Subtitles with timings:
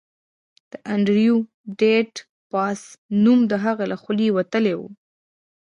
[0.69, 1.35] د انډریو
[1.79, 2.13] ډاټ
[2.53, 2.81] باس
[3.23, 4.81] نوم د هغه له خولې وتلی و